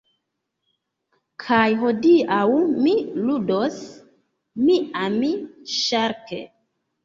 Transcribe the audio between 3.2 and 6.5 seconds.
ludos "Miami Shark".